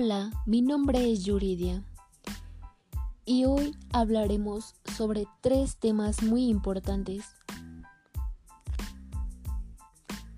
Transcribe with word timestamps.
Hola, 0.00 0.30
mi 0.46 0.62
nombre 0.62 1.10
es 1.10 1.24
Yuridia 1.24 1.82
y 3.24 3.46
hoy 3.46 3.74
hablaremos 3.92 4.76
sobre 4.96 5.26
tres 5.40 5.76
temas 5.76 6.22
muy 6.22 6.46
importantes 6.46 7.24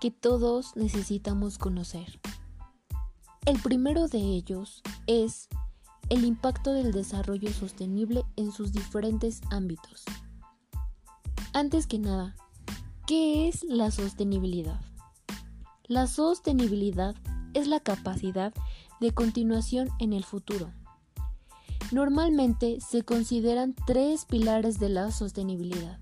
que 0.00 0.10
todos 0.10 0.74
necesitamos 0.74 1.58
conocer. 1.58 2.18
El 3.44 3.60
primero 3.60 4.08
de 4.08 4.20
ellos 4.20 4.80
es 5.06 5.50
el 6.08 6.24
impacto 6.24 6.72
del 6.72 6.90
desarrollo 6.90 7.52
sostenible 7.52 8.24
en 8.36 8.52
sus 8.52 8.72
diferentes 8.72 9.42
ámbitos. 9.50 10.06
Antes 11.52 11.86
que 11.86 11.98
nada, 11.98 12.36
¿qué 13.06 13.48
es 13.48 13.64
la 13.64 13.90
sostenibilidad? 13.90 14.80
La 15.88 16.06
sostenibilidad 16.06 17.14
es 17.52 17.66
la 17.66 17.80
capacidad 17.80 18.54
de 18.54 18.71
continuación 19.10 19.90
en 19.98 20.12
el 20.12 20.24
futuro. 20.24 20.70
Normalmente 21.90 22.78
se 22.80 23.02
consideran 23.02 23.74
tres 23.86 24.24
pilares 24.24 24.78
de 24.78 24.88
la 24.88 25.10
sostenibilidad. 25.10 25.98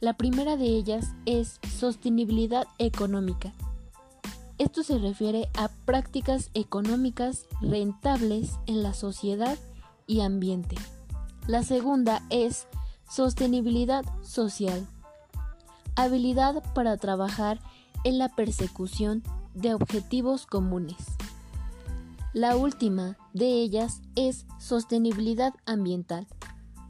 La 0.00 0.16
primera 0.16 0.56
de 0.56 0.64
ellas 0.64 1.12
es 1.26 1.60
sostenibilidad 1.78 2.66
económica. 2.78 3.52
Esto 4.58 4.82
se 4.82 4.98
refiere 4.98 5.48
a 5.56 5.68
prácticas 5.68 6.50
económicas 6.54 7.46
rentables 7.60 8.58
en 8.66 8.82
la 8.82 8.94
sociedad 8.94 9.58
y 10.08 10.22
ambiente. 10.22 10.76
La 11.46 11.62
segunda 11.62 12.22
es 12.30 12.66
sostenibilidad 13.08 14.04
social. 14.22 14.86
Habilidad 15.94 16.62
para 16.74 16.96
trabajar 16.96 17.60
en 18.04 18.18
la 18.18 18.28
persecución 18.28 19.22
de 19.54 19.74
objetivos 19.74 20.46
comunes. 20.46 20.96
La 22.34 22.56
última 22.56 23.18
de 23.34 23.60
ellas 23.60 24.00
es 24.14 24.46
sostenibilidad 24.58 25.52
ambiental. 25.66 26.26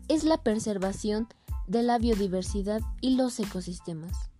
Es 0.06 0.22
la 0.22 0.40
preservación 0.40 1.26
de 1.66 1.82
la 1.82 1.98
biodiversidad 1.98 2.80
y 3.00 3.16
los 3.16 3.40
ecosistemas. 3.40 4.30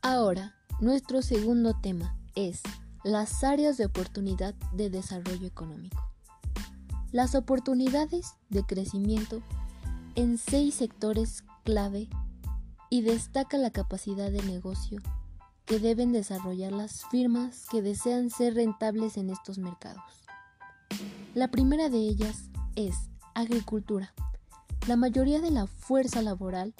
Ahora, 0.00 0.54
nuestro 0.80 1.22
segundo 1.22 1.74
tema 1.74 2.16
es 2.36 2.62
las 3.02 3.42
áreas 3.42 3.76
de 3.78 3.86
oportunidad 3.86 4.54
de 4.72 4.90
desarrollo 4.90 5.48
económico. 5.48 6.00
Las 7.10 7.34
oportunidades 7.34 8.34
de 8.48 8.62
crecimiento 8.62 9.42
en 10.14 10.38
seis 10.38 10.76
sectores 10.76 11.42
clave 11.64 12.08
y 12.90 13.02
destaca 13.02 13.58
la 13.58 13.72
capacidad 13.72 14.30
de 14.30 14.42
negocio 14.44 15.00
que 15.72 15.78
deben 15.78 16.12
desarrollar 16.12 16.70
las 16.70 17.06
firmas 17.06 17.64
que 17.70 17.80
desean 17.80 18.28
ser 18.28 18.56
rentables 18.56 19.16
en 19.16 19.30
estos 19.30 19.56
mercados. 19.56 20.02
La 21.32 21.48
primera 21.48 21.88
de 21.88 21.96
ellas 21.96 22.50
es 22.76 22.94
agricultura. 23.32 24.12
La 24.86 24.96
mayoría 24.96 25.40
de 25.40 25.50
la 25.50 25.66
fuerza 25.66 26.20
laboral 26.20 26.74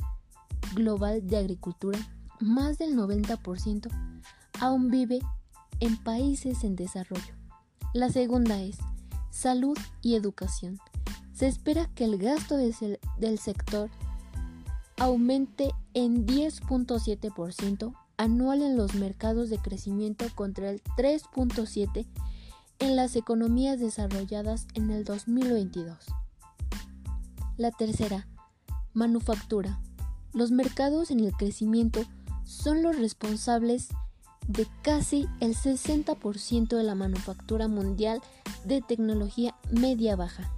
global 0.75 1.27
de 1.27 1.39
agricultura, 1.39 1.99
más 2.39 2.77
del 2.77 2.95
90%, 2.95 3.89
aún 4.61 4.91
vive 4.91 5.21
en 5.81 5.97
países 5.97 6.62
en 6.62 6.77
desarrollo. 6.77 7.34
La 7.95 8.11
segunda 8.11 8.61
es 8.61 8.77
salud 9.31 9.79
y 10.03 10.17
educación. 10.17 10.79
Se 11.33 11.47
espera 11.47 11.89
que 11.95 12.05
el 12.05 12.19
gasto 12.19 12.59
del 12.59 13.39
sector 13.39 13.89
aumente 14.99 15.71
en 15.95 16.27
10.7% 16.27 18.02
anual 18.17 18.62
en 18.62 18.77
los 18.77 18.95
mercados 18.95 19.50
de 19.50 19.59
crecimiento 19.59 20.27
contra 20.34 20.71
el 20.71 20.83
3.7 20.97 22.06
en 22.78 22.97
las 22.97 23.17
economías 23.17 23.78
desarrolladas 23.78 24.67
en 24.75 24.91
el 24.91 25.05
2022. 25.05 25.99
La 27.56 27.71
tercera, 27.71 28.27
manufactura. 28.93 29.81
Los 30.33 30.51
mercados 30.51 31.11
en 31.11 31.21
el 31.21 31.33
crecimiento 31.33 32.03
son 32.45 32.83
los 32.83 32.99
responsables 32.99 33.89
de 34.49 34.67
casi 34.83 35.28
el 35.41 35.55
60% 35.55 36.77
de 36.77 36.83
la 36.83 36.95
manufactura 36.95 37.69
mundial 37.69 38.21
de 38.65 38.81
tecnología 38.83 39.55
media-baja. 39.71 40.53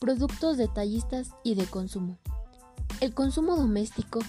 Productos 0.00 0.56
detallistas 0.56 1.30
y 1.44 1.54
de 1.54 1.66
consumo. 1.66 2.18
El 3.00 3.14
consumo 3.14 3.56
doméstico 3.56 4.20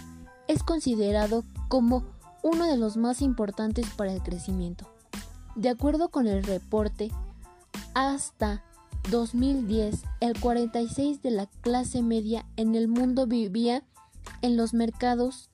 es 0.48 0.64
considerado 0.64 1.44
como 1.68 2.04
uno 2.44 2.66
de 2.66 2.78
los 2.78 2.98
más 2.98 3.22
importantes 3.22 3.90
para 3.92 4.14
el 4.14 4.22
crecimiento. 4.22 4.88
De 5.56 5.70
acuerdo 5.70 6.10
con 6.10 6.28
el 6.28 6.44
reporte, 6.44 7.12
hasta 7.94 8.64
2010 9.10 10.04
el 10.20 10.40
46 10.40 11.22
de 11.22 11.32
la 11.32 11.46
clase 11.62 12.02
media 12.02 12.46
en 12.56 12.76
el 12.76 12.88
mundo 12.88 13.28
vivía 13.28 13.84
en 14.42 14.58
los 14.58 14.74
mercados 14.74 15.50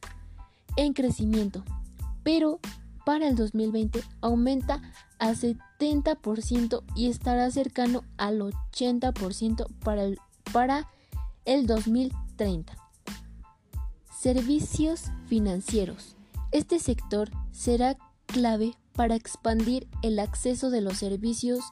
en 0.75 0.93
crecimiento, 0.93 1.63
pero 2.23 2.59
para 3.05 3.27
el 3.27 3.35
2020 3.35 4.03
aumenta 4.21 4.81
a 5.19 5.31
70% 5.31 6.83
y 6.95 7.09
estará 7.09 7.49
cercano 7.51 8.03
al 8.17 8.39
80% 8.39 9.67
para 9.83 10.03
el, 10.03 10.19
para 10.51 10.87
el 11.45 11.67
2030. 11.67 12.80
Servicios 14.21 15.05
financieros. 15.25 16.15
Este 16.51 16.77
sector 16.77 17.31
será 17.51 17.97
clave 18.27 18.77
para 18.93 19.15
expandir 19.15 19.87
el 20.03 20.19
acceso 20.19 20.69
de 20.69 20.79
los 20.79 20.99
servicios 20.99 21.63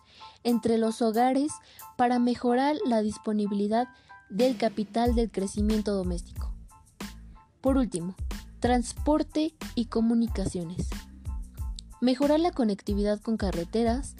entre 0.44 0.80
los 0.80 1.04
hogares 1.04 1.52
para 1.96 2.18
mejorar 2.18 2.76
la 2.88 3.04
disponibilidad 3.04 3.88
del 4.32 4.58
capital 4.58 5.14
del 5.14 5.30
crecimiento 5.30 5.94
doméstico. 5.94 6.52
Por 7.62 7.78
último, 7.78 8.16
transporte 8.59 9.54
y 9.76 9.86
comunicaciones. 9.86 10.90
Mejorar 12.02 12.40
la 12.40 12.50
conectividad 12.50 13.22
con 13.22 13.38
carreteras, 13.38 14.16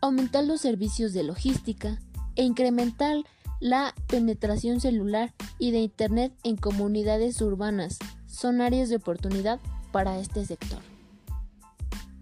aumentar 0.00 0.44
los 0.44 0.62
servicios 0.62 1.12
de 1.12 1.24
logística 1.24 2.00
e 2.34 2.44
incrementar 2.44 3.16
la 3.64 3.94
penetración 4.08 4.78
celular 4.78 5.32
y 5.58 5.70
de 5.70 5.78
Internet 5.78 6.34
en 6.42 6.56
comunidades 6.56 7.40
urbanas 7.40 7.98
son 8.26 8.60
áreas 8.60 8.90
de 8.90 8.96
oportunidad 8.96 9.58
para 9.90 10.18
este 10.18 10.44
sector. 10.44 10.80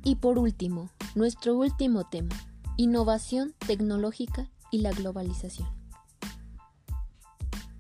Y 0.05 0.15
por 0.15 0.39
último, 0.39 0.89
nuestro 1.17 1.57
último 1.57 2.05
tema, 2.05 2.37
innovación 2.77 3.57
tecnológica 3.67 4.49
y 4.71 4.83
la 4.83 4.93
globalización. 4.93 5.69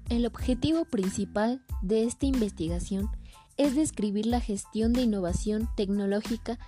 El 0.09 0.27
objetivo 0.27 0.85
principal 0.85 1.63
de 1.83 2.03
esta 2.03 2.27
investigación 2.27 3.11
es 3.59 3.77
describir 3.77 4.27
la 4.27 4.41
gestión 4.41 4.93
de 4.93 5.03
innovación 5.03 5.69
tecnológica 5.77 6.59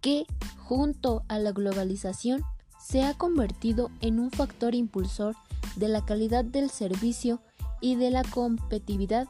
que, 0.00 0.24
junto 0.56 1.24
a 1.28 1.40
la 1.40 1.52
globalización, 1.52 2.42
se 2.80 3.02
ha 3.02 3.12
convertido 3.12 3.90
en 4.00 4.18
un 4.18 4.30
factor 4.30 4.74
impulsor 4.74 5.36
de 5.78 5.88
la 5.88 6.04
calidad 6.04 6.44
del 6.44 6.70
servicio 6.70 7.40
y 7.80 7.94
de 7.94 8.10
la 8.10 8.24
competitividad 8.24 9.28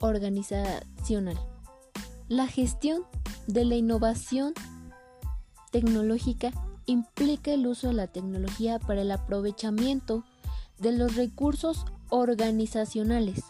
organizacional. 0.00 1.38
La 2.28 2.46
gestión 2.46 3.02
de 3.46 3.64
la 3.64 3.74
innovación 3.74 4.52
tecnológica 5.72 6.52
implica 6.86 7.50
el 7.52 7.66
uso 7.66 7.88
de 7.88 7.94
la 7.94 8.06
tecnología 8.06 8.78
para 8.78 9.02
el 9.02 9.10
aprovechamiento 9.10 10.24
de 10.78 10.92
los 10.92 11.16
recursos 11.16 11.84
organizacionales 12.08 13.42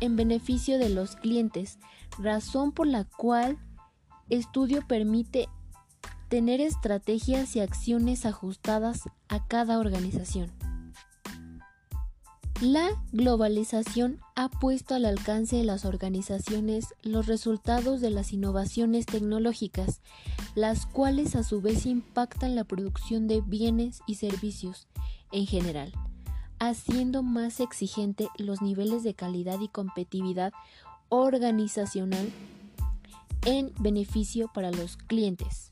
en 0.00 0.16
beneficio 0.16 0.78
de 0.78 0.90
los 0.90 1.16
clientes, 1.16 1.78
razón 2.18 2.72
por 2.72 2.86
la 2.86 3.04
cual 3.04 3.58
estudio 4.28 4.86
permite 4.86 5.48
tener 6.28 6.60
estrategias 6.60 7.56
y 7.56 7.60
acciones 7.60 8.26
ajustadas 8.26 9.08
a 9.28 9.46
cada 9.46 9.78
organización. 9.78 10.50
La 12.60 12.90
globalización 13.12 14.20
ha 14.36 14.50
puesto 14.50 14.94
al 14.94 15.06
alcance 15.06 15.56
de 15.56 15.64
las 15.64 15.86
organizaciones 15.86 16.88
los 17.02 17.26
resultados 17.26 18.02
de 18.02 18.10
las 18.10 18.34
innovaciones 18.34 19.06
tecnológicas, 19.06 20.02
las 20.54 20.84
cuales 20.84 21.36
a 21.36 21.42
su 21.42 21.62
vez 21.62 21.86
impactan 21.86 22.54
la 22.54 22.64
producción 22.64 23.28
de 23.28 23.40
bienes 23.40 24.02
y 24.06 24.16
servicios 24.16 24.88
en 25.32 25.46
general, 25.46 25.90
haciendo 26.58 27.22
más 27.22 27.60
exigente 27.60 28.28
los 28.36 28.60
niveles 28.60 29.04
de 29.04 29.14
calidad 29.14 29.58
y 29.60 29.68
competitividad 29.68 30.52
organizacional 31.08 32.30
en 33.46 33.72
beneficio 33.78 34.50
para 34.52 34.70
los 34.70 34.98
clientes. 34.98 35.70